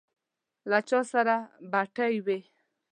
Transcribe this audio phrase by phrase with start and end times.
[0.69, 1.35] له چا سره
[1.71, 2.39] بتۍ وې.